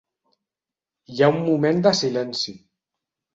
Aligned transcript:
Hi 1.15 1.21
ha 1.25 1.29
un 1.33 1.37
moment 1.51 1.85
de 1.89 1.93
silenci. 2.01 2.57